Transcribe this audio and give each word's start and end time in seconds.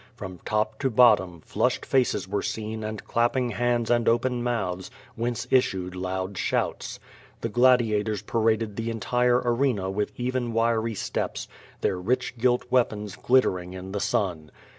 From 0.15 0.39
top 0.45 0.79
to 0.79 0.89
bottom, 0.89 1.41
flushed 1.41 1.85
faces 1.85 2.27
were 2.27 2.41
seen 2.41 2.83
and 2.83 3.03
clapping 3.03 3.51
hands 3.51 3.91
and 3.91 4.09
open 4.09 4.41
mouths 4.41 4.89
whence 5.13 5.47
issued 5.51 5.95
loud 5.95 6.39
shouts. 6.39 6.99
The 7.41 7.49
gladiators 7.49 8.23
paraded 8.23 8.77
the 8.77 8.89
entire 8.89 9.37
arena 9.45 9.91
M'ith 9.91 10.09
even 10.17 10.53
wiry 10.53 10.95
steps, 10.95 11.47
their 11.81 11.99
rich 11.99 12.35
gilt 12.39 12.65
weapons 12.71 13.15
glittering 13.15 13.73
in 13.73 13.91
the 13.91 13.99
sun. 13.99 14.49